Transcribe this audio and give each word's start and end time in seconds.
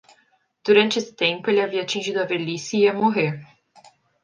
Durante 0.65 0.97
esse 0.97 1.13
tempo, 1.13 1.47
ele 1.47 1.61
havia 1.61 1.83
atingido 1.83 2.19
a 2.19 2.25
velhice 2.25 2.75
e 2.75 2.79
ia 2.85 2.91
morrer. 2.91 3.39